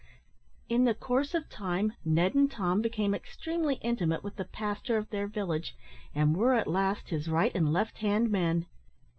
[0.67, 5.11] In the course of time Ned and Tom became extremely intimate with the pastor of
[5.11, 5.75] their village,
[6.15, 8.65] and were at last his right and left hand men.